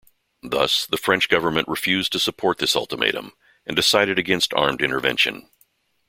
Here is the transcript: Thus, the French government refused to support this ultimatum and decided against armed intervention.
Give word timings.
Thus, 0.41 0.87
the 0.87 0.97
French 0.97 1.29
government 1.29 1.67
refused 1.67 2.11
to 2.13 2.19
support 2.19 2.57
this 2.57 2.75
ultimatum 2.75 3.33
and 3.67 3.75
decided 3.75 4.17
against 4.17 4.51
armed 4.51 4.81
intervention. 4.81 5.47